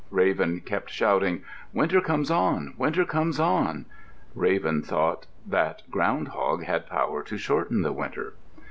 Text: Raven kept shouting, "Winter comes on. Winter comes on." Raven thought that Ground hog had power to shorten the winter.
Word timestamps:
Raven 0.09 0.61
kept 0.61 0.89
shouting, 0.89 1.43
"Winter 1.73 2.01
comes 2.01 2.31
on. 2.31 2.73
Winter 2.75 3.05
comes 3.05 3.39
on." 3.39 3.85
Raven 4.33 4.81
thought 4.81 5.27
that 5.45 5.83
Ground 5.91 6.29
hog 6.29 6.63
had 6.63 6.87
power 6.89 7.21
to 7.21 7.37
shorten 7.37 7.83
the 7.83 7.93
winter. 7.93 8.33